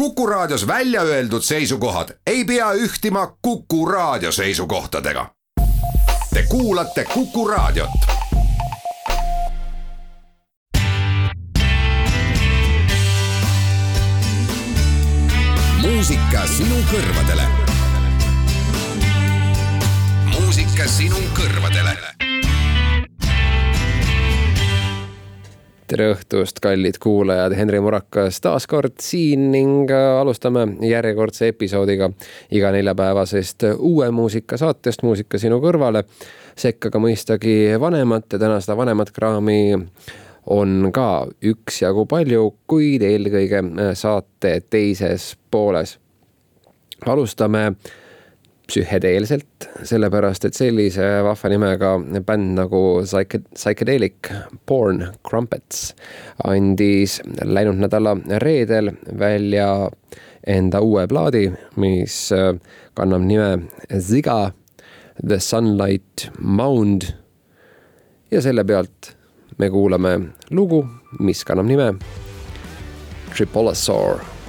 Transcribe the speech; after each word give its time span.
Kuku 0.00 0.26
Raadios 0.26 0.66
välja 0.66 1.02
öeldud 1.02 1.42
seisukohad 1.42 2.08
ei 2.26 2.44
pea 2.44 2.72
ühtima 2.72 3.36
Kuku 3.42 3.86
Raadio 3.86 4.32
seisukohtadega. 4.32 5.30
Te 6.34 6.42
kuulate 6.48 7.04
Kuku 7.04 7.48
Raadiot. 7.48 7.90
muusika 15.82 16.46
sinu 16.46 16.76
kõrvadele. 16.92 17.42
muusika 20.24 20.88
sinu 20.88 21.16
kõrvadele 21.36 22.29
tere 25.90 26.10
õhtust, 26.12 26.60
kallid 26.62 27.00
kuulajad, 27.02 27.54
Henri 27.58 27.80
Murakas 27.82 28.38
taas 28.42 28.66
kord 28.70 29.00
siin 29.02 29.48
ning 29.50 29.90
äh, 29.90 30.20
alustame 30.20 30.66
järjekordse 30.86 31.48
episoodiga 31.50 32.10
iga 32.54 32.70
neljapäevasest 32.74 33.66
uue 33.74 34.10
muusika 34.14 34.58
saatest 34.60 35.02
Muusika 35.02 35.38
sinu 35.38 35.58
kõrvale. 35.62 36.04
sekka 36.56 36.90
ka 36.90 36.98
mõistagi 36.98 37.80
vanemat 37.80 38.32
ja 38.32 38.38
täna 38.38 38.60
seda 38.60 38.76
vanemat 38.76 39.10
kraami 39.10 39.78
on 40.46 40.90
ka 40.92 41.26
üksjagu 41.42 42.06
palju, 42.06 42.54
kuid 42.70 43.02
eelkõige 43.02 43.64
äh, 43.64 43.90
saate 43.94 44.60
teises 44.70 45.34
pooles. 45.50 45.98
alustame 47.06 47.72
psühhedeelselt, 48.70 49.68
sellepärast 49.86 50.46
et 50.46 50.56
sellise 50.56 51.06
vahva 51.26 51.50
nimega 51.50 51.94
bänd 52.26 52.54
nagu 52.58 52.82
Psyche-, 53.02 53.42
Psychedelic 53.54 54.30
Porn 54.66 55.02
Crumpets 55.26 55.90
andis 56.46 57.18
läinud 57.42 57.80
nädala 57.82 58.14
reedel 58.42 58.92
välja 59.18 59.90
enda 60.46 60.80
uue 60.80 61.06
plaadi, 61.10 61.48
mis 61.76 62.30
äh, 62.32 62.54
kannab 62.96 63.26
nime 63.26 63.68
Ziga, 63.98 64.52
The 65.20 65.40
Sunlight 65.40 66.30
Mound. 66.38 67.10
ja 68.30 68.40
selle 68.42 68.64
pealt 68.64 69.16
me 69.58 69.70
kuulame 69.70 70.12
lugu, 70.50 70.84
mis 71.18 71.44
kannab 71.44 71.66
nime 71.66 71.94
Tripolosaur 73.34 74.39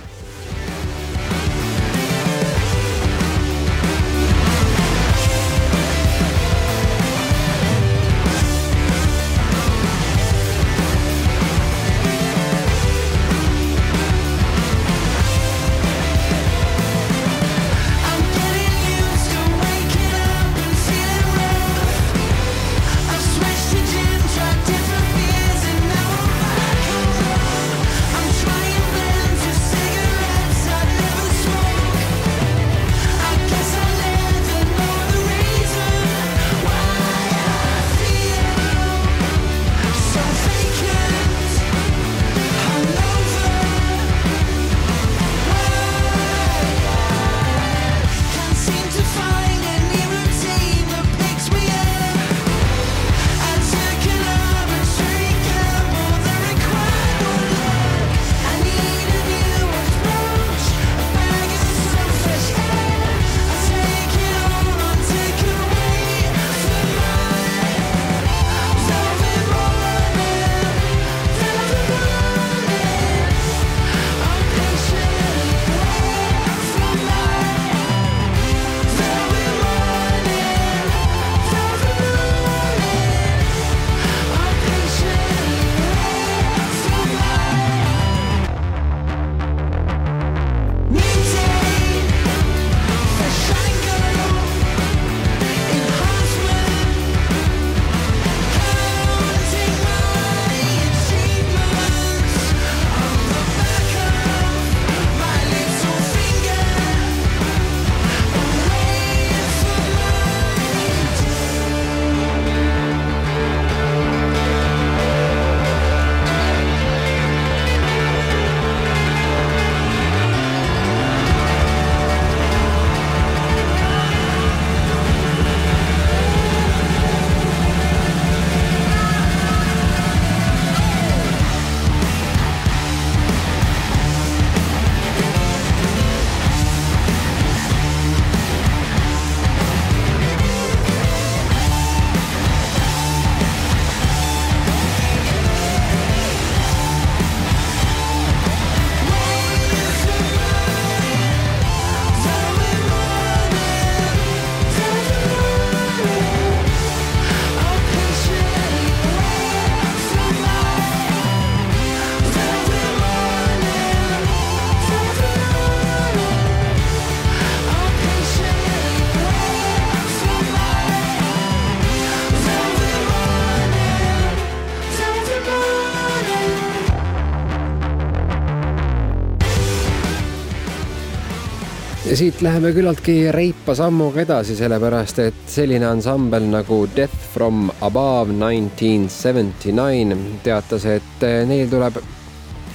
siit 182.17 182.41
läheme 182.43 182.73
küllaltki 182.75 183.31
reipa 183.31 183.71
sammuga 183.77 184.21
edasi, 184.25 184.55
sellepärast 184.59 185.19
et 185.23 185.43
selline 185.47 185.85
ansambel 185.87 186.43
nagu 186.51 186.81
Death 186.95 187.29
from 187.33 187.69
Above 187.81 188.33
nineteen 188.35 189.07
seventy 189.09 189.71
nine 189.71 190.17
teatas, 190.43 190.85
et 190.91 191.23
neil 191.47 191.69
tuleb 191.71 192.01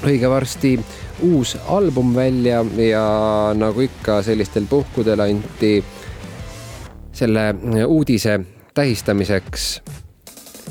õige 0.07 0.31
varsti 0.33 0.73
uus 1.29 1.53
album 1.69 2.15
välja 2.17 2.63
ja 2.81 3.05
nagu 3.57 3.85
ikka 3.85 4.23
sellistel 4.25 4.65
puhkudel 4.71 5.21
anti 5.27 5.75
selle 7.17 7.47
uudise 7.85 8.39
tähistamiseks 8.77 9.69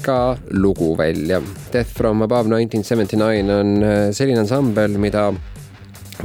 ka 0.06 0.38
lugu 0.58 0.96
välja. 0.98 1.42
Death 1.74 1.94
from 1.94 2.26
Above 2.26 2.50
nineteen 2.50 2.84
seventy 2.84 3.18
nine 3.18 3.60
on 3.62 3.78
selline 4.10 4.42
ansambel, 4.42 4.98
mida 4.98 5.30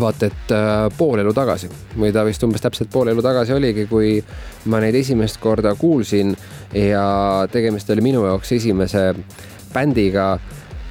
vaata 0.00 0.30
et 0.30 0.54
äh, 0.54 0.86
pool 0.98 1.22
elu 1.22 1.32
tagasi 1.36 1.70
või 1.96 2.12
ta 2.14 2.24
vist 2.26 2.42
umbes 2.46 2.62
täpselt 2.64 2.90
pool 2.92 3.12
elu 3.12 3.22
tagasi 3.24 3.54
oligi, 3.56 3.86
kui 3.90 4.16
ma 4.72 4.80
neid 4.82 4.96
esimest 5.00 5.40
korda 5.42 5.74
kuulsin 5.78 6.34
ja 6.74 7.04
tegemist 7.52 7.90
oli 7.90 8.04
minu 8.04 8.24
jaoks 8.26 8.52
esimese 8.58 9.10
bändiga, 9.74 10.32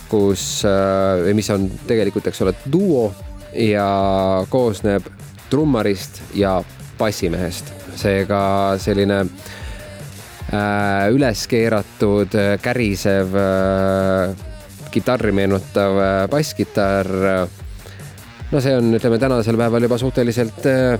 kus, 0.10 0.64
äh, 0.68 1.34
mis 1.36 1.50
on 1.54 1.68
tegelikult, 1.88 2.30
eks 2.32 2.46
ole, 2.46 2.56
duo, 2.72 3.10
ja 3.54 4.46
koosneb 4.50 5.06
trummarist 5.50 6.22
ja 6.34 6.64
bassimehest. 7.00 7.74
seega 8.00 8.78
selline 8.80 9.18
äh, 9.20 11.10
üles 11.12 11.42
keeratud, 11.52 12.36
kärisev 12.64 13.34
äh, 13.36 14.46
kitarri 14.92 15.34
meenutav 15.36 15.98
äh, 16.00 16.28
basskitarr. 16.32 17.50
No 18.52 18.62
see 18.62 18.76
on, 18.76 18.94
ütleme 18.98 19.20
tänasel 19.20 19.58
päeval 19.58 19.86
juba 19.86 19.98
suhteliselt 19.98 20.66
äh, 20.66 21.00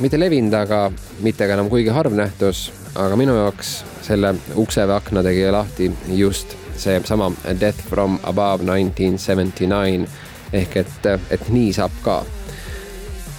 mitte 0.00 0.20
levinud, 0.20 0.54
aga 0.56 0.86
mitte 1.24 1.46
ka 1.46 1.56
enam 1.56 1.68
kuigi 1.72 1.92
harv 1.92 2.14
nähtus. 2.16 2.70
aga 2.96 3.16
minu 3.16 3.34
jaoks 3.36 3.84
selle 4.02 4.34
ukse 4.56 4.86
või 4.88 4.96
akna 4.96 5.22
tegi 5.22 5.50
lahti 5.52 5.90
just 6.16 6.56
seesama 6.80 7.30
Death 7.60 7.84
from 7.88 8.18
above 8.24 8.64
nineteen 8.64 9.18
seventy 9.18 9.66
nine 9.66 10.08
ehk 10.52 10.76
et, 10.76 11.08
et 11.30 11.48
nii 11.48 11.72
saab 11.72 11.92
ka. 12.04 12.24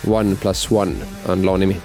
One 0.08 0.36
pluss 0.36 0.72
one 0.72 0.96
on 1.28 1.46
loo 1.46 1.58
nimi 1.58 1.82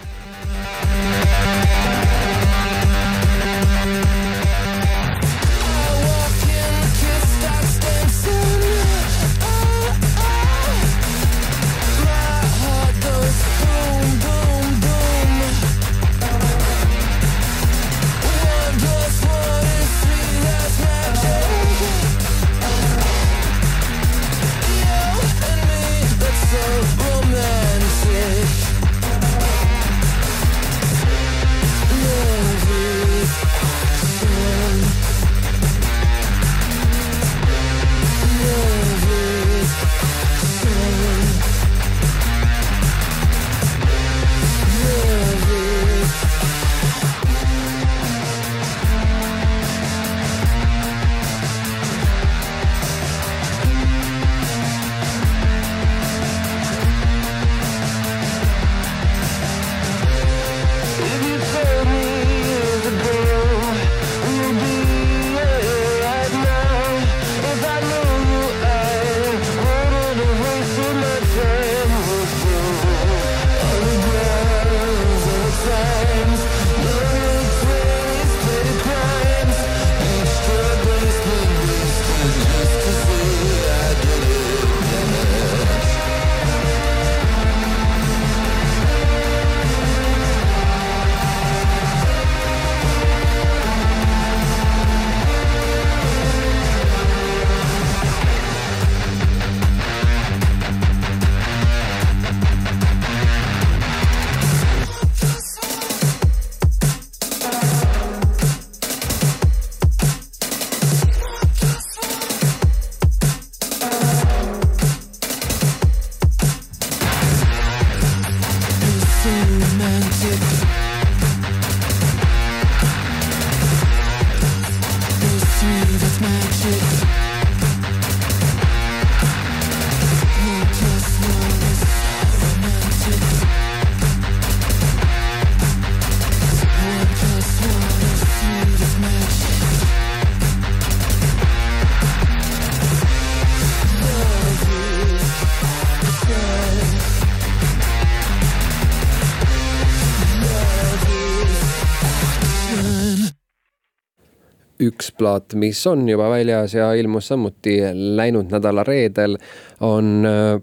üks 154.82 155.12
plaat, 155.18 155.54
mis 155.58 155.80
on 155.90 156.04
juba 156.08 156.28
väljas 156.32 156.74
ja 156.76 156.92
ilmus 156.98 157.30
samuti 157.32 157.78
läinud 157.92 158.52
nädala 158.52 158.84
reedel, 158.86 159.38
on 159.80 160.26
äh, 160.28 160.58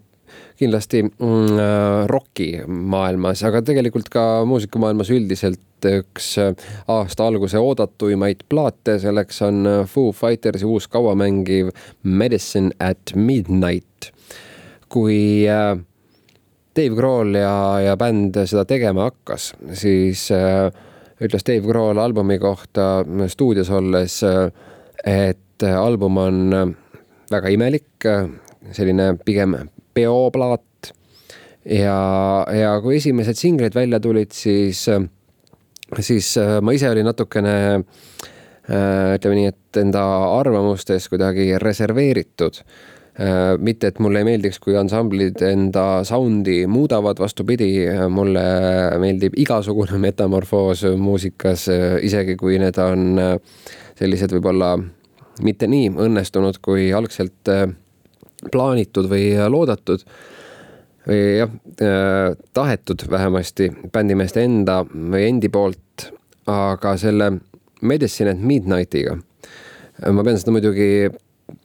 kindlasti 0.59 1.03
mm, 1.05 1.59
äh, 1.59 2.05
rokimaailmas, 2.11 3.43
aga 3.47 3.63
tegelikult 3.65 4.11
ka 4.13 4.25
muusikamaailmas 4.49 5.11
üldiselt 5.15 5.87
üks 5.87 6.33
äh, 6.41 6.51
aasta 6.91 7.29
alguse 7.29 7.61
oodatuimaid 7.63 8.43
plaate, 8.51 8.99
selleks 8.99 9.41
on 9.47 9.63
Foo 9.87 10.11
Fightersi 10.15 10.67
uus 10.67 10.89
kauamängiv 10.91 11.71
Medicine 12.03 12.75
at 12.79 13.15
Midnight. 13.15 14.11
kui 14.89 15.45
Dave 16.79 16.95
Grohl 16.95 17.35
ja, 17.35 17.79
ja 17.83 17.95
bänd 17.99 18.37
seda 18.47 18.63
tegema 18.67 19.09
hakkas, 19.09 19.51
siis 19.77 20.29
äh, 20.31 20.69
ütles 21.19 21.45
Dave 21.47 21.67
Grohl 21.67 21.99
albumi 21.99 22.39
kohta 22.39 23.03
stuudios 23.27 23.69
olles, 23.75 24.19
et 25.05 25.65
album 25.67 26.17
on 26.21 26.39
väga 27.31 27.51
imelik, 27.53 28.07
selline 28.71 29.13
pigem 29.25 29.57
peoplaat. 29.93 30.93
ja, 31.65 31.99
ja 32.55 32.69
kui 32.81 32.97
esimesed 32.97 33.37
singlid 33.37 33.75
välja 33.75 33.99
tulid, 33.99 34.31
siis, 34.31 34.85
siis 35.99 36.29
ma 36.61 36.71
ise 36.73 36.89
olin 36.89 37.09
natukene 37.09 37.57
ütleme 38.69 39.35
nii, 39.35 39.49
et 39.49 39.81
enda 39.81 40.03
arvamustes 40.37 41.09
kuidagi 41.09 41.51
reserveeritud 41.61 42.61
mitte, 43.59 43.89
et 43.89 43.99
mulle 43.99 44.21
ei 44.21 44.27
meeldiks, 44.27 44.59
kui 44.63 44.77
ansamblid 44.79 45.41
enda 45.43 46.05
sound'i 46.07 46.61
muudavad, 46.71 47.19
vastupidi, 47.19 47.83
mulle 48.09 48.43
meeldib 49.01 49.35
igasugune 49.39 49.99
metamorfoos 50.07 50.85
muusikas, 50.97 51.67
äh, 51.73 51.97
isegi 52.07 52.37
kui 52.39 52.59
need 52.61 52.79
on 52.79 53.19
äh, 53.19 53.35
sellised 53.99 54.33
võib-olla 54.37 54.77
mitte 55.43 55.67
nii 55.71 55.91
õnnestunud, 55.99 56.59
kui 56.63 56.89
algselt 56.95 57.47
plaanitud 58.51 59.07
või 59.11 59.31
loodetud 59.51 60.03
või 61.07 61.21
jah, 61.39 61.53
tahetud 62.53 63.05
vähemasti 63.11 63.69
bändimeeste 63.91 64.43
enda 64.43 64.81
või 64.83 65.29
endi 65.29 65.47
poolt, 65.51 66.09
aga 66.51 66.93
selle 66.99 67.31
Medicine 67.81 68.35
at 68.35 68.43
Midnightiga 68.43 69.15
ma 70.07 70.23
pean 70.23 70.39
seda 70.39 70.53
muidugi 70.55 71.09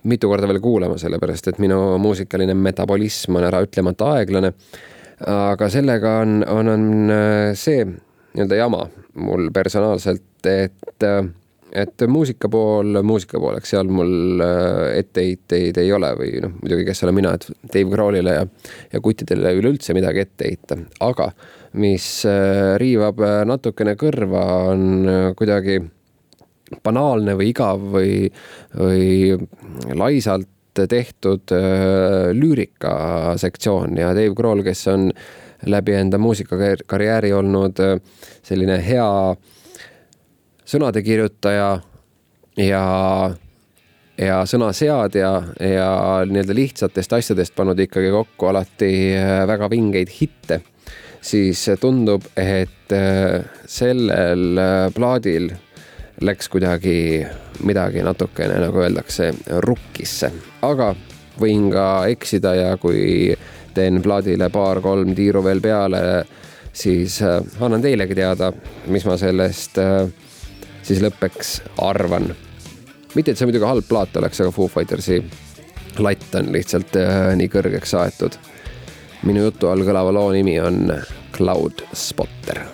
mitu 0.09 0.31
korda 0.31 0.49
veel 0.51 0.61
kuulama, 0.65 0.99
sellepärast 1.01 1.53
et 1.53 1.61
minu 1.63 1.79
muusikaline 2.03 2.57
metabolism 2.57 3.39
on 3.41 3.49
äraütlemata 3.51 4.13
aeglane. 4.19 4.53
aga 5.31 5.69
sellega 5.71 6.19
on, 6.25 6.43
on, 6.51 6.69
on 6.69 7.15
äh, 7.15 7.53
see 7.55 7.85
nii-öelda 7.87 8.57
jama 8.59 8.81
mul 9.23 9.47
personaalselt, 9.55 10.47
et, 10.51 11.07
äh, 11.07 11.21
et 11.73 12.05
muusika 12.11 12.51
pool 12.51 12.99
muusika 13.07 13.39
pooleks, 13.41 13.71
seal 13.71 13.87
mul 13.87 14.43
äh, 14.43 14.99
etteheiteid 14.99 15.79
ei 15.81 15.93
ole 15.95 16.11
või 16.19 16.33
noh, 16.43 16.57
muidugi, 16.61 16.89
kes 16.91 17.05
olen 17.07 17.19
mina, 17.21 17.35
et 17.39 17.47
Dave 17.63 17.95
Grohlile 17.95 18.39
ja, 18.41 18.47
ja 18.93 19.03
kuttidele 19.05 19.55
üleüldse 19.61 19.95
midagi 19.95 20.27
ette 20.27 20.51
heita, 20.51 20.81
aga 21.07 21.31
mis 21.79 22.07
riivab 22.79 23.19
natukene 23.51 23.97
kõrva, 23.99 24.45
on 24.71 25.09
kuidagi 25.39 25.81
banaalne 26.83 27.37
või 27.39 27.51
igav 27.53 27.87
või, 27.95 28.29
või 28.79 29.95
laisalt 29.95 30.51
tehtud 30.75 31.53
lüürika 32.35 33.35
sektsioon 33.39 33.95
ja 34.01 34.11
Dave 34.17 34.35
Grohl, 34.35 34.65
kes 34.67 34.87
on 34.91 35.09
läbi 35.71 35.95
enda 35.95 36.19
muusikakarjääri 36.19 37.31
olnud 37.33 37.79
selline 38.43 38.81
hea 38.83 39.07
sõnade 40.67 41.03
kirjutaja 41.07 41.69
ja 42.59 42.85
ja 44.19 44.45
sõnaseadja 44.47 45.31
ja 45.59 45.89
nii-öelda 46.29 46.55
lihtsatest 46.55 47.13
asjadest 47.17 47.55
pannud 47.57 47.81
ikkagi 47.83 48.13
kokku 48.15 48.47
alati 48.47 48.93
väga 49.47 49.69
vingeid 49.71 50.13
hitte, 50.21 50.61
siis 51.25 51.65
tundub, 51.81 52.27
et 52.39 52.95
sellel 53.67 54.61
plaadil 54.95 55.51
läks 56.25 56.49
kuidagi 56.49 57.25
midagi 57.65 58.03
natukene, 58.05 58.59
nagu 58.63 58.81
öeldakse, 58.83 59.31
rukkisse, 59.65 60.31
aga 60.65 60.95
võin 61.41 61.69
ka 61.73 62.07
eksida 62.13 62.55
ja 62.57 62.77
kui 62.81 63.35
teen 63.75 64.01
plaadile 64.03 64.49
paar-kolm 64.55 65.15
tiiru 65.17 65.43
veel 65.45 65.61
peale, 65.65 66.01
siis 66.73 67.21
äh, 67.23 67.41
annan 67.61 67.83
teilegi 67.83 68.17
teada, 68.19 68.53
mis 68.93 69.07
ma 69.09 69.19
sellest 69.21 69.79
äh, 69.83 70.07
siis 70.83 71.03
lõppeks 71.03 71.57
arvan. 71.83 72.31
mitte, 73.15 73.31
et 73.31 73.39
see 73.39 73.47
muidugi 73.49 73.69
halb 73.69 73.89
plaat 73.89 74.17
oleks, 74.17 74.41
aga 74.41 74.55
Foo 74.55 74.69
Fightersi 74.69 75.21
latt 76.03 76.35
on 76.39 76.51
lihtsalt 76.55 76.97
äh, 77.01 77.35
nii 77.39 77.51
kõrgeks 77.51 77.95
aetud. 77.99 78.39
minu 79.25 79.47
jutu 79.49 79.71
all 79.71 79.87
kõlava 79.87 80.13
loo 80.13 80.33
nimi 80.33 80.59
on 80.61 80.91
Cloud 81.35 81.87
Spotter. 81.93 82.65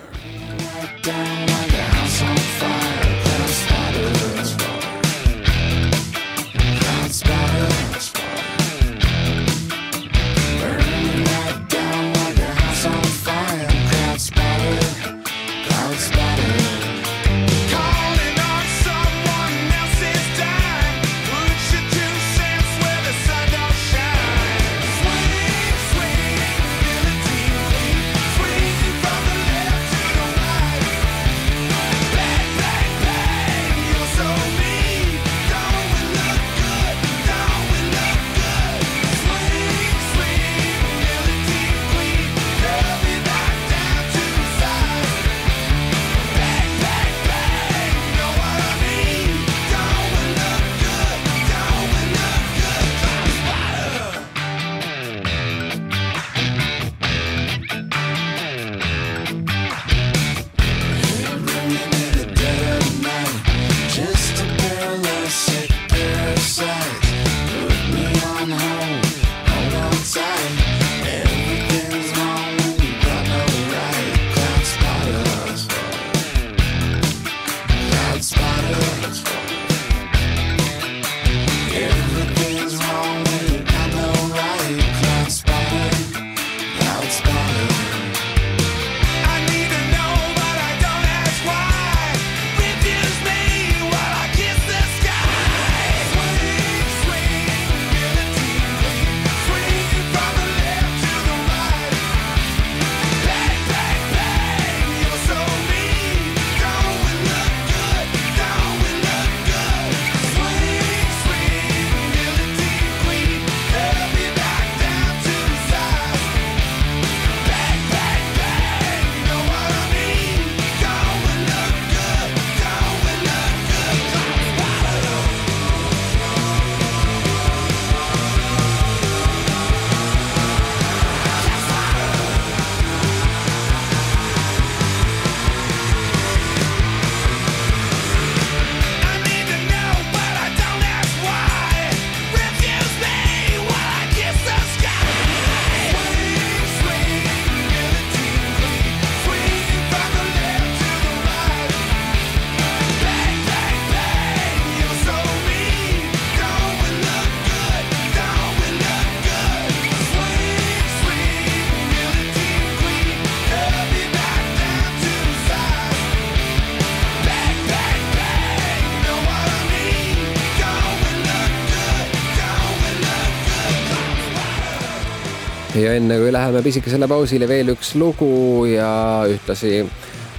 Ja 175.75 175.93
enne 175.95 176.17
kui 176.19 176.31
läheme 176.33 176.61
pisikesele 176.65 177.07
pausile, 177.07 177.47
veel 177.47 177.71
üks 177.71 177.93
lugu 177.99 178.65
ja 178.67 179.23
ühtlasi 179.29 179.85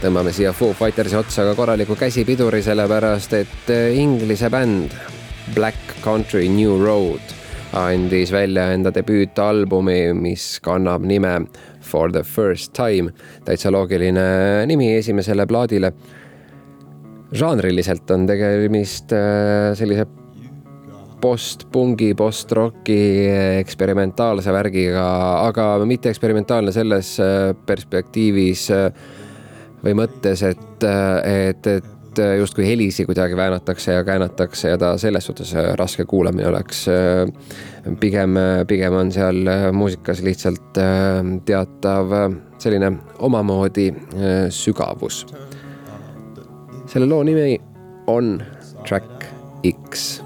tõmbame 0.02 0.32
siia 0.34 0.52
Foo 0.52 0.74
Fightersi 0.76 1.16
otsa 1.16 1.46
ka 1.46 1.54
korraliku 1.56 1.96
käsipiduri, 1.96 2.60
sellepärast 2.64 3.36
et 3.38 3.70
eh, 3.72 3.96
Inglise 3.96 4.50
bänd 4.52 4.92
Black 5.54 5.96
Country 6.04 6.50
New 6.52 6.76
Road 6.84 7.38
andis 7.72 8.32
välja 8.32 8.66
enda 8.74 8.92
debüütalbumi, 8.92 10.12
mis 10.12 10.58
kannab 10.64 11.06
nime 11.08 11.38
For 11.82 12.12
the 12.12 12.22
first 12.22 12.72
time. 12.76 13.12
täitsa 13.44 13.72
loogiline 13.72 14.66
nimi 14.66 14.92
esimesele 14.96 15.46
plaadile. 15.46 15.92
žanriliselt 17.32 18.10
on 18.10 18.26
tegemist 18.28 19.12
eh, 19.16 19.72
sellise 19.74 20.04
post-pungi, 21.22 22.12
post-rocki 22.18 22.98
eksperimentaalse 23.60 24.52
värgiga, 24.54 25.06
aga 25.46 25.66
mitte 25.86 26.10
eksperimentaalne 26.10 26.74
selles 26.74 27.14
äh, 27.22 27.52
perspektiivis 27.66 28.68
äh, 28.74 28.88
või 29.84 29.94
mõttes, 30.02 30.42
et, 30.46 30.86
äh, 30.86 31.48
et, 31.48 31.68
et 31.76 32.22
justkui 32.38 32.66
helisi 32.66 33.06
kuidagi 33.08 33.36
väänatakse 33.38 33.94
ja 33.94 34.02
käänatakse 34.04 34.74
ja 34.74 34.78
ta 34.78 34.90
selles 35.00 35.24
suhtes 35.30 35.54
raske 35.80 36.04
kuulamine 36.04 36.48
oleks. 36.50 36.84
pigem, 38.00 38.36
pigem 38.68 38.92
on 38.92 39.12
seal 39.12 39.48
muusikas 39.72 40.20
lihtsalt 40.22 40.76
teatav 41.48 42.12
selline 42.60 42.92
omamoodi 43.18 43.86
sügavus. 44.50 45.24
selle 46.86 47.06
loo 47.06 47.22
nimi 47.22 47.56
on 48.06 48.42
Track 48.84 49.24
X 49.88 50.21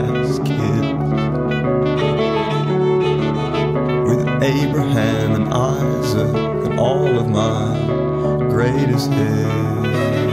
last 0.00 0.42
kiss 0.46 0.86
with 4.08 4.26
Abraham 4.42 5.34
and 5.34 5.52
Isaac 5.52 6.34
and 6.34 6.80
all 6.80 7.18
of 7.18 7.28
my 7.28 8.48
greatest 8.48 9.10
hits. 9.10 10.31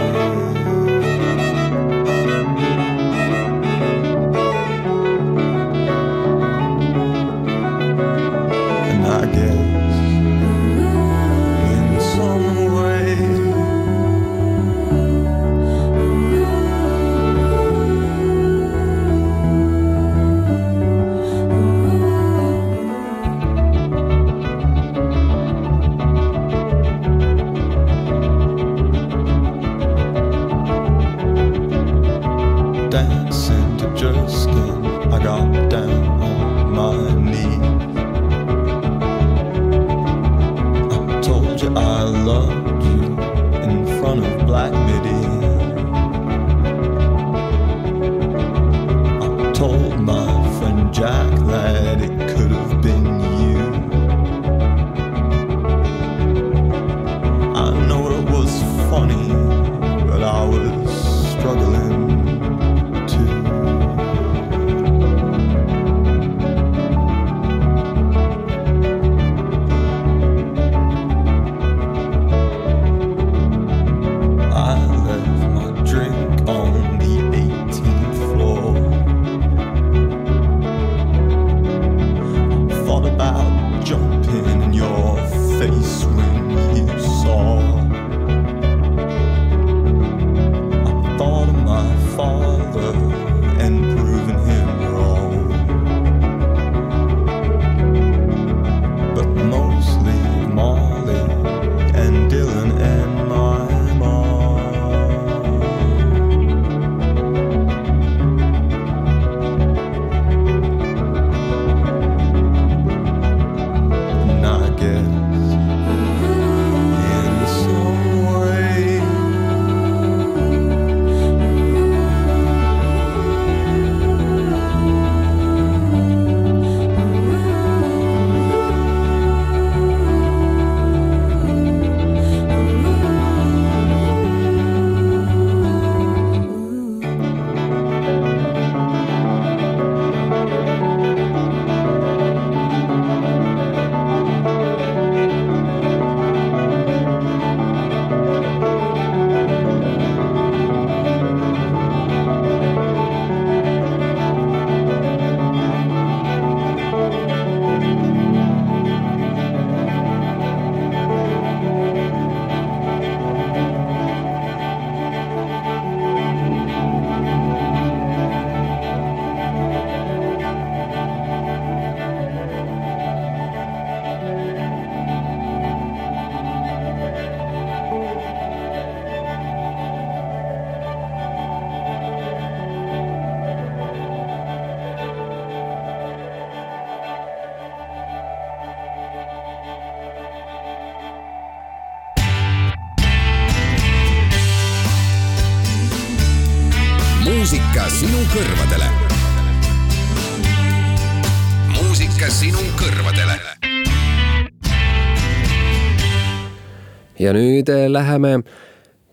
Ja 207.29 207.33
nüüd 207.37 207.69
eh, 207.69 207.85
läheme 207.91 208.39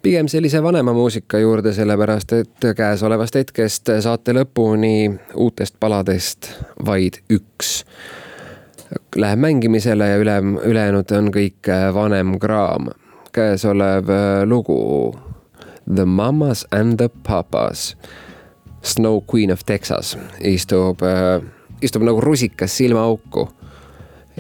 pigem 0.02 0.28
sellise 0.28 0.62
vanema 0.62 0.92
muusika 0.96 1.38
juurde, 1.38 1.72
sellepärast 1.76 2.32
et 2.32 2.66
käesolevast 2.76 3.34
hetkest 3.36 3.90
saate 4.00 4.32
lõpuni 4.36 5.10
uutest 5.34 5.76
paladest 5.80 6.48
vaid 6.86 7.20
üks. 7.32 7.82
Läheb 9.16 9.42
mängimisele 9.42 10.08
ja 10.08 10.20
üle, 10.22 10.36
ülejäänud 10.70 11.12
on 11.18 11.28
kõik 11.34 11.72
eh, 11.72 11.88
vanem 11.94 12.38
kraam. 12.40 12.92
käesolev 13.36 14.08
eh, 14.08 14.46
lugu 14.48 15.14
The 15.94 16.04
Mamas 16.04 16.64
and 16.70 16.96
the 16.96 17.10
Papas, 17.28 17.96
Snow 18.82 19.20
Queen 19.32 19.52
of 19.52 19.64
Texas 19.66 20.16
istub, 20.40 21.02
istub 21.82 22.02
nagu 22.02 22.20
rusikas 22.20 22.76
silmaauku 22.76 23.48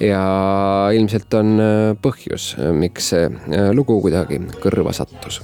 ja 0.00 0.90
ilmselt 0.94 1.34
on 1.34 1.60
äh, 1.60 1.94
põhjus, 2.02 2.54
miks 2.76 3.12
see 3.12 3.28
äh, 3.28 3.70
lugu 3.74 4.00
kuidagi 4.04 4.40
kõrva 4.60 4.92
sattus. 4.96 5.40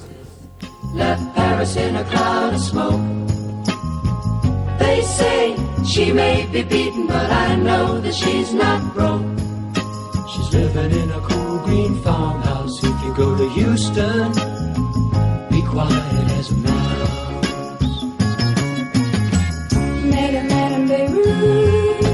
They 4.79 5.01
say 5.01 5.55
she 5.85 6.11
may 6.13 6.45
be 6.51 6.63
beaten, 6.63 7.07
but 7.07 7.31
I 7.31 7.55
know 7.55 7.99
that 8.01 8.13
she's 8.13 8.53
not 8.53 8.93
broke. 8.93 9.23
She's 10.29 10.53
living 10.53 10.91
in 10.91 11.11
a 11.11 11.21
cool 11.21 11.59
green 11.59 12.01
farmhouse. 12.03 12.83
If 12.83 13.03
you 13.03 13.13
go 13.15 13.35
to 13.37 13.49
Houston, 13.49 14.31
be 15.49 15.61
quiet 15.61 16.31
as 16.37 16.51
a 16.51 16.55
mouse. 16.55 18.03
Man 20.03 20.35
in 20.35 20.87
Beirut, 20.87 22.12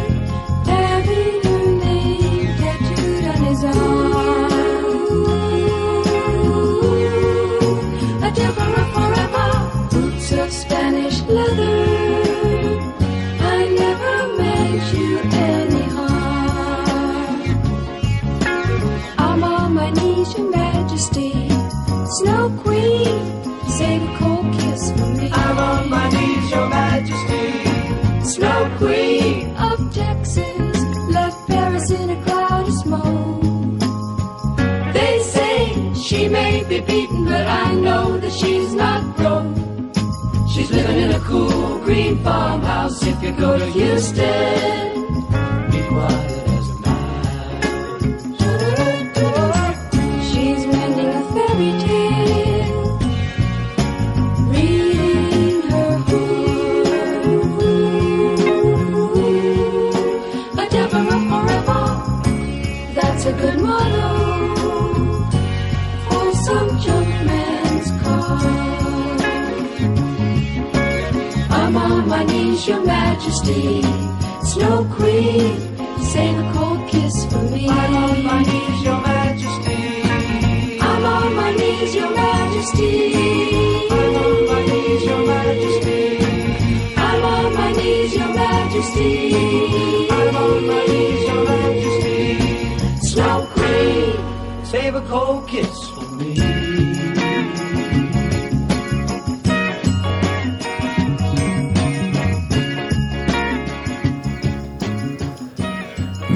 Save 94.69 94.93
a 94.93 95.01
cold 95.01 95.47
kiss 95.47 95.89
for 95.89 96.15
me. 96.15 96.35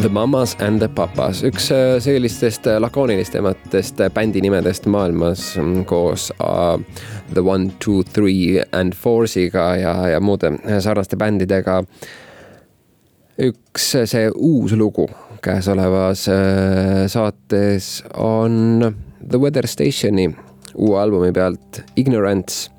The 0.02 0.10
Mamas 0.10 0.56
and 0.60 0.80
the 0.80 0.88
Papas, 0.88 1.44
üks 1.44 1.70
äh, 1.72 2.00
sellistest 2.00 2.66
äh, 2.66 2.80
lakoonilistematest 2.82 4.00
äh, 4.00 4.10
bändi 4.10 4.42
nimedest 4.42 4.86
maailmas 4.90 5.54
mm, 5.58 5.86
koos 5.86 6.32
uh, 6.42 6.82
The 7.34 7.42
One, 7.42 7.70
Two, 7.80 8.02
Three 8.04 8.64
and 8.72 8.94
Foursiga 8.94 9.76
ja, 9.76 9.94
ja 10.08 10.20
muude 10.20 10.56
sarnaste 10.80 11.22
bändidega. 11.22 11.84
üks 13.38 13.92
see 14.06 14.28
uus 14.36 14.74
lugu 14.78 15.08
käesolevas 15.44 16.28
äh, 16.30 16.36
saates 17.08 18.04
on 18.18 18.96
The 19.30 19.40
Weather 19.40 19.68
Stationi 19.68 20.36
uue 20.76 21.02
albumi 21.02 21.32
pealt 21.32 21.82
Ignorance. 21.96 22.72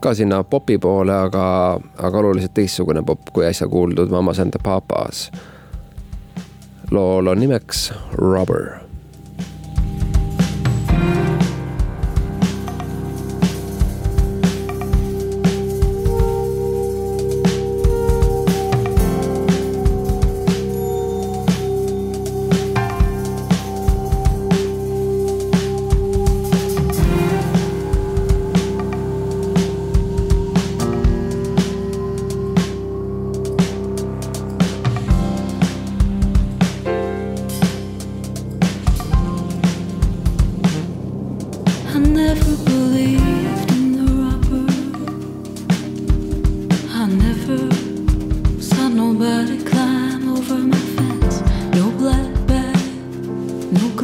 ka 0.00 0.14
sinna 0.14 0.44
popi 0.44 0.78
poole, 0.78 1.14
aga, 1.14 1.80
aga 1.98 2.18
oluliselt 2.18 2.54
teistsugune 2.54 3.02
popp 3.02 3.32
kui 3.32 3.46
äsja 3.46 3.68
kuuldud 3.68 4.10
Mamas 4.10 4.38
and 4.38 4.50
the 4.50 4.60
Papas. 4.62 5.30
lool 6.90 7.26
on 7.26 7.40
nimeks 7.40 7.92
Rubber 8.12 8.85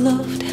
loved 0.02 0.51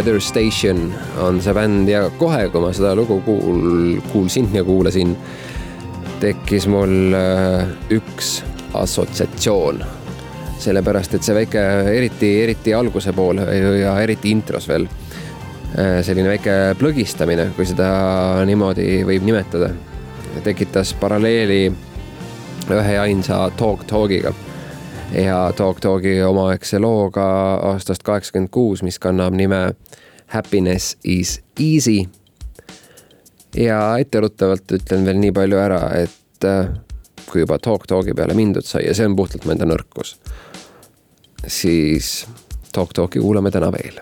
Weather 0.00 0.20
Station 0.20 0.94
on 1.20 1.42
see 1.44 1.52
bänd 1.52 1.90
ja 1.92 2.06
kohe, 2.16 2.46
kui 2.48 2.62
ma 2.64 2.70
seda 2.72 2.94
lugu 2.96 3.18
kuul-, 3.20 3.98
kuulsin 4.08 4.46
ja 4.56 4.62
kuulasin, 4.64 5.10
tekkis 6.22 6.64
mul 6.72 7.12
äh, 7.12 7.66
üks 7.92 8.38
assotsiatsioon. 8.80 9.84
sellepärast, 10.60 11.18
et 11.18 11.24
see 11.24 11.36
väike, 11.36 11.66
eriti, 11.92 12.32
eriti 12.46 12.72
alguse 12.76 13.12
pool 13.12 13.44
ja 13.80 13.92
eriti 14.00 14.32
intros 14.32 14.68
veel, 14.68 14.88
selline 16.04 16.28
väike 16.32 16.56
plõgistamine, 16.80 17.50
kui 17.56 17.68
seda 17.68 17.90
niimoodi 18.48 19.02
võib 19.08 19.24
nimetada, 19.28 19.70
tekitas 20.44 20.92
paralleeli 21.00 21.62
ühe 22.72 22.92
ja 22.96 23.04
ainsa 23.04 23.46
Talk 23.56 23.84
Talkiga 23.88 24.32
ja 25.14 25.52
Talk 25.56 25.80
Talki 25.80 26.22
omaaegse 26.22 26.78
looga 26.78 27.24
aastast 27.54 28.02
kaheksakümmend 28.02 28.50
kuus, 28.50 28.82
mis 28.82 28.98
kannab 28.98 29.34
nime 29.34 29.74
Happiness 30.26 30.96
is 31.04 31.40
easy. 31.60 32.04
ja 33.56 33.98
etteruttavalt 33.98 34.72
ütlen 34.72 35.04
veel 35.04 35.18
nii 35.18 35.32
palju 35.34 35.58
ära, 35.58 35.80
et 35.98 36.46
äh, 36.46 36.68
kui 37.26 37.42
juba 37.42 37.58
Talk 37.58 37.86
Talki 37.90 38.14
peale 38.14 38.34
mindud 38.34 38.66
sai 38.66 38.84
ja 38.86 38.94
see 38.94 39.08
on 39.10 39.16
puhtalt 39.18 39.44
mu 39.44 39.56
enda 39.56 39.66
nõrkus, 39.66 40.16
siis 41.46 42.26
Talk 42.72 42.94
Talki 42.94 43.18
kuulame 43.18 43.50
täna 43.50 43.72
veel 43.74 43.98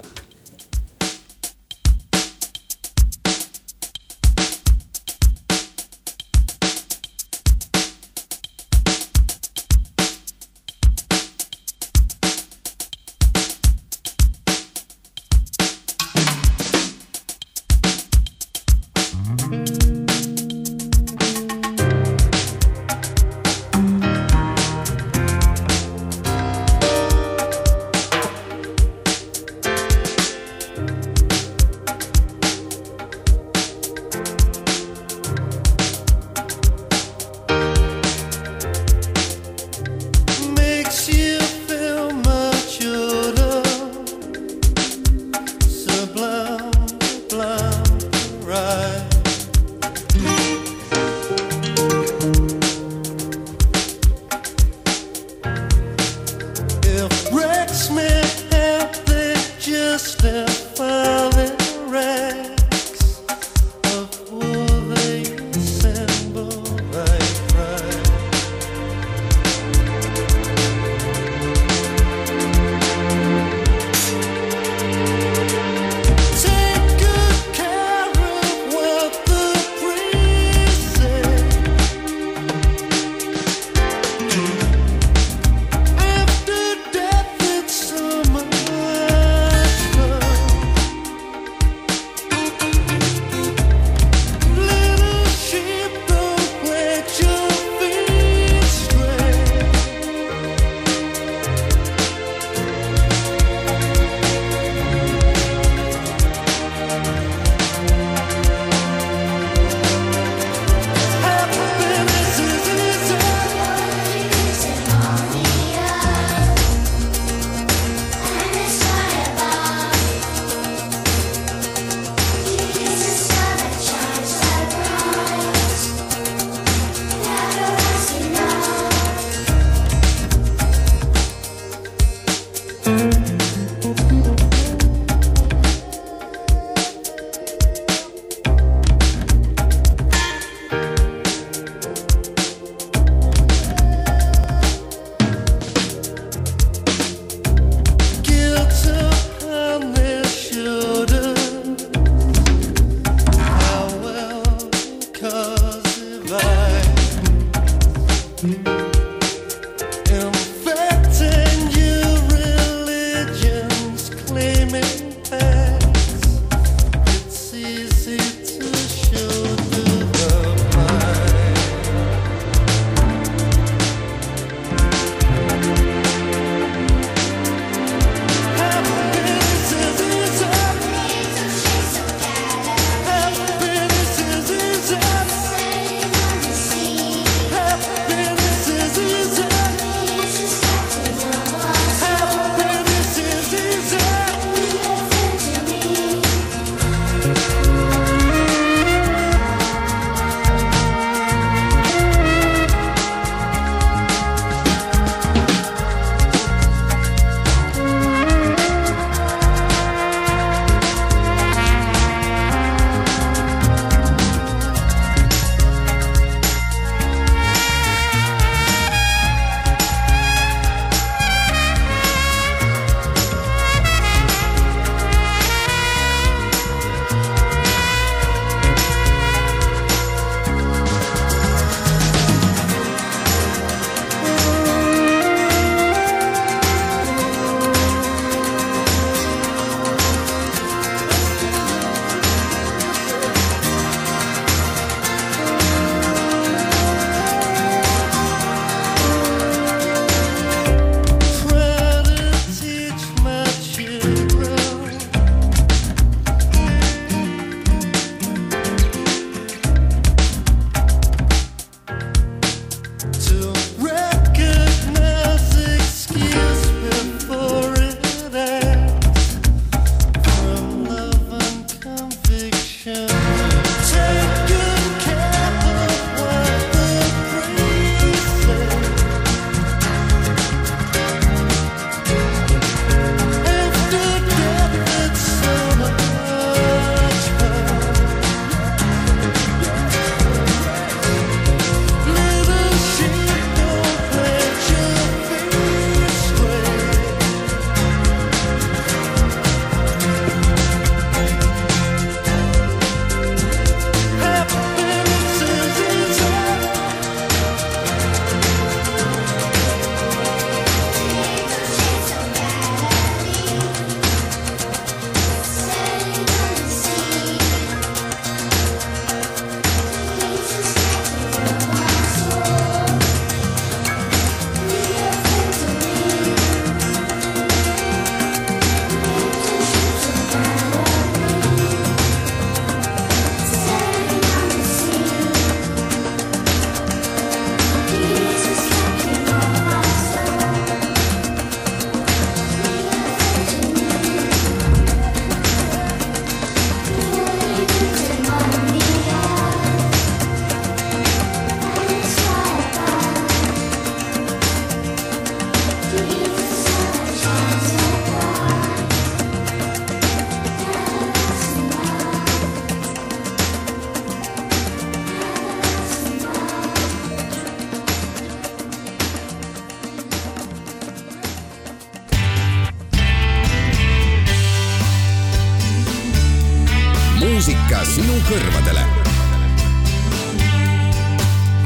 muusika 377.79 377.95
sinu 377.95 378.15
kõrvadele. 378.27 378.81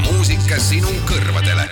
muusika 0.04 0.58
sinu 0.60 0.90
kõrvadele 1.08 1.64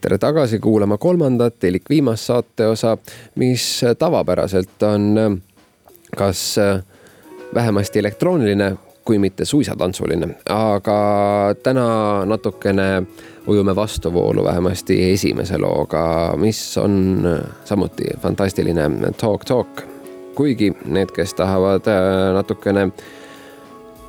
tere 0.00 0.18
tagasi 0.18 0.58
kuulama 0.58 0.98
kolmandat 0.98 1.64
elik 1.64 1.86
viimast 1.90 2.26
saateosa, 2.26 2.96
mis 3.34 3.84
tavapäraselt 3.98 4.82
on 4.82 5.40
kas 6.16 6.56
vähemasti 7.54 7.98
elektrooniline, 7.98 8.72
kui 9.04 9.18
mitte 9.18 9.44
suisatantsuline, 9.44 10.28
aga 10.48 10.98
täna 11.62 12.24
natukene 12.26 13.02
ujume 13.46 13.76
vastuvoolu 13.76 14.44
vähemasti 14.44 15.12
esimese 15.12 15.58
looga, 15.58 16.34
mis 16.36 16.78
on 16.78 17.22
samuti 17.64 18.10
fantastiline 18.22 19.12
Talk 19.20 19.44
Talk. 19.44 19.97
Kuigi 20.38 20.70
need, 20.86 21.10
kes 21.14 21.34
tahavad 21.34 21.88
äh, 21.90 22.32
natukene 22.36 22.88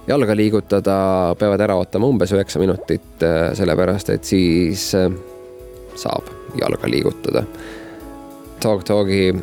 jalga 0.09 0.35
liigutada, 0.37 0.97
peavad 1.39 1.63
ära 1.65 1.77
ootama 1.79 2.09
umbes 2.09 2.33
üheksa 2.35 2.61
minutit, 2.61 3.15
äh, 3.25 3.49
sellepärast 3.57 4.13
et 4.13 4.29
siis 4.29 4.91
äh, 4.97 5.10
saab 5.97 6.29
jalga 6.60 6.89
liigutada. 6.89 7.43
Talk 8.62 8.83
Talki 8.85 9.33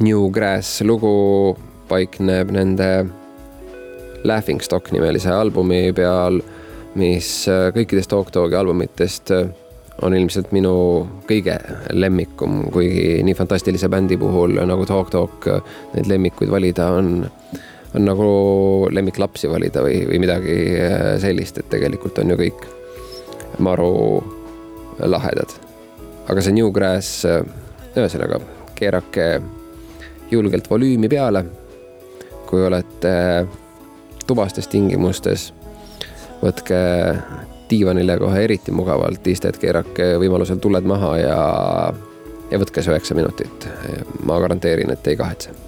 New 0.00 0.28
Grass 0.34 0.80
lugu 0.82 1.54
paikneb 1.88 2.50
nende 2.54 2.90
Laughing 4.24 4.62
Stock 4.64 4.88
nimelise 4.94 5.30
albumi 5.30 5.92
peal, 5.94 6.40
mis 6.98 7.28
kõikidest 7.76 8.10
Talk 8.10 8.32
Talki 8.34 8.56
albumitest 8.56 9.34
on 10.02 10.14
ilmselt 10.16 10.50
minu 10.54 10.74
kõige 11.28 11.54
lemmikum, 11.94 12.64
kuigi 12.74 13.22
nii 13.26 13.36
fantastilise 13.38 13.88
bändi 13.92 14.18
puhul 14.18 14.58
nagu 14.66 14.86
Talk 14.88 15.12
Talk 15.14 15.46
neid 15.94 16.08
lemmikuid 16.10 16.50
valida 16.50 16.88
on, 16.96 17.20
on 17.94 18.08
nagu 18.08 18.30
lemmiklapsi 18.90 19.50
valida 19.50 19.84
või, 19.86 20.02
või 20.08 20.22
midagi 20.24 20.56
sellist, 21.22 21.60
et 21.60 21.70
tegelikult 21.70 22.18
on 22.22 22.34
ju 22.34 22.40
kõik 22.40 22.66
maru 23.62 23.92
lahedad. 24.98 25.50
aga 26.28 26.42
see 26.42 26.56
Newgrass, 26.56 27.26
ühesõnaga 27.94 28.40
keerake 28.74 29.28
julgelt 30.30 30.70
volüümi 30.70 31.08
peale. 31.08 31.44
kui 32.44 32.62
olete 32.62 33.46
tubastes 34.26 34.68
tingimustes, 34.70 35.48
võtke 36.42 36.78
diivanile 37.70 38.18
kohe 38.18 38.44
eriti 38.44 38.72
mugavalt 38.72 39.26
istet, 39.26 39.58
keerake 39.58 40.14
võimalusel 40.22 40.60
tuled 40.62 40.88
maha 40.88 41.12
ja, 41.18 41.38
ja 42.50 42.60
võtke 42.60 42.82
see 42.82 42.94
üheksa 42.94 43.16
minutit. 43.18 43.68
ma 44.24 44.40
garanteerin, 44.40 44.90
et 44.92 45.06
ei 45.06 45.16
kahetse 45.20 45.63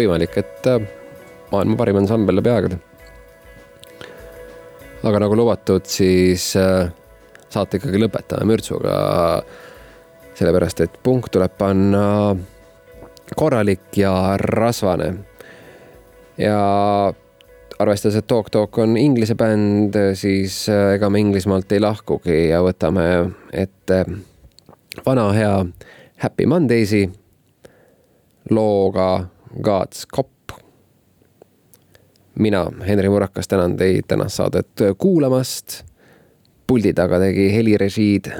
võimalik, 0.00 0.36
et 0.40 0.70
äh, 0.70 0.80
maailma 1.52 1.76
parim 1.80 2.00
ansambel 2.00 2.40
läbi 2.40 2.52
aegade. 2.52 2.78
aga 5.02 5.20
nagu 5.22 5.36
lubatud, 5.36 5.86
siis 5.88 6.52
äh, 6.60 6.90
saate 7.50 7.80
ikkagi 7.80 8.00
lõpetame 8.00 8.48
mürtsuga. 8.48 8.94
sellepärast, 10.34 10.80
et 10.80 10.94
punkt 11.02 11.32
tuleb 11.32 11.52
panna 11.58 12.36
korralik 13.36 13.96
ja 13.96 14.36
rasvane. 14.40 15.14
ja 16.38 16.60
arvestades, 17.78 18.16
et 18.16 18.26
Talk 18.26 18.50
Talk 18.50 18.78
on 18.78 18.96
inglise 18.96 19.34
bänd, 19.34 19.96
siis 20.14 20.68
äh, 20.68 20.94
ega 20.96 21.10
me 21.10 21.20
Inglismaalt 21.20 21.72
ei 21.72 21.80
lahkugi 21.80 22.48
ja 22.50 22.62
võtame 22.64 23.06
ette 23.52 24.04
vana 25.06 25.30
hea 25.32 25.54
Happy 26.20 26.46
Mondaysi 26.46 27.06
looga 28.50 29.24
God's 29.62 30.06
Cop. 30.06 30.28
mina, 32.34 32.70
Henri 32.86 33.08
Murakas, 33.08 33.48
tänan 33.48 33.76
teid 33.76 34.04
tänast 34.08 34.36
saadet 34.36 34.70
kuulamast. 34.98 35.84
puldi 36.66 36.92
taga 36.94 37.18
tegi 37.18 37.50
helirežiid 37.54 38.30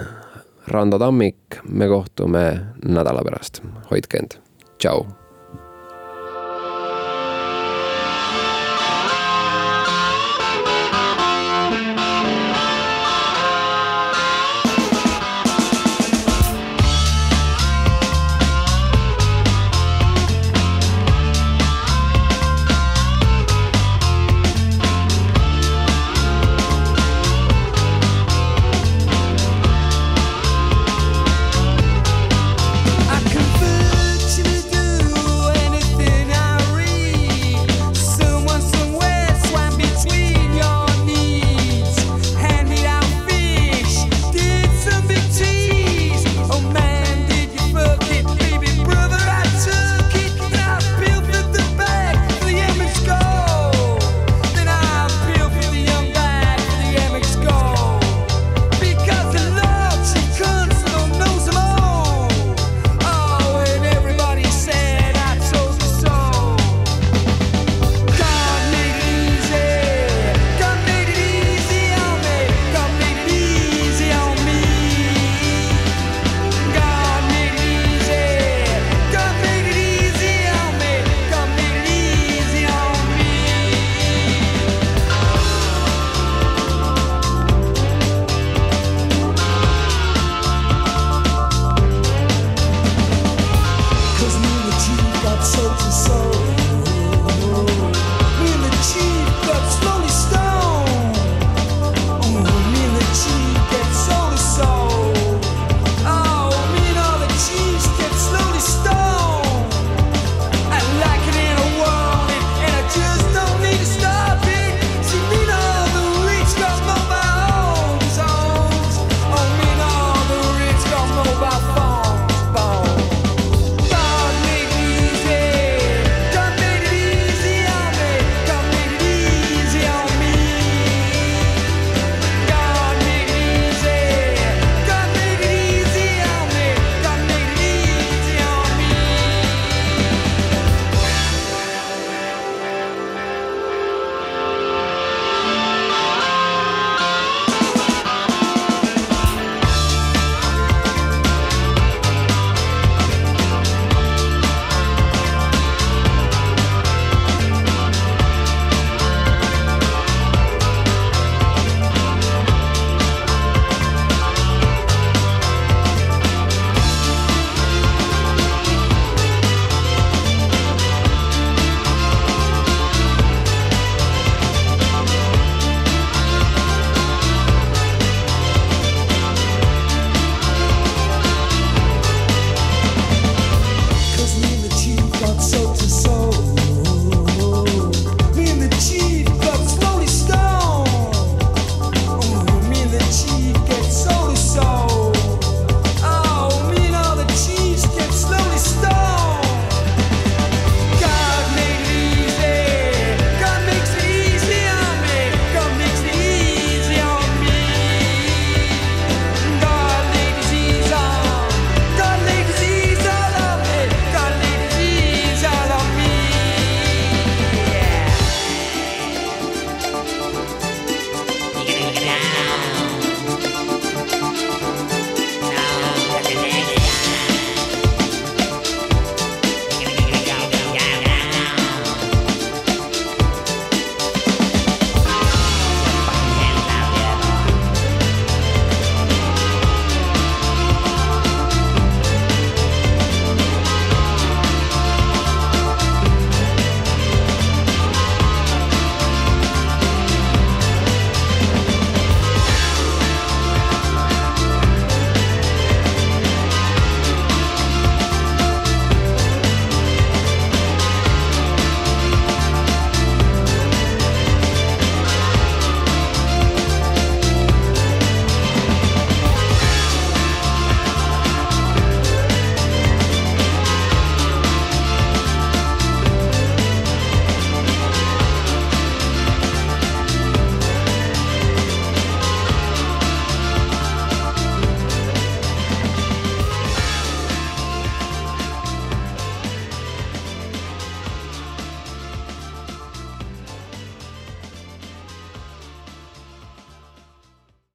Rando 0.69 0.99
Tammik, 0.99 1.59
me 1.69 1.89
kohtume 1.89 2.61
nädala 2.85 3.25
pärast, 3.27 3.63
hoidke 3.91 4.19
end, 4.19 4.39
tšau 4.79 5.20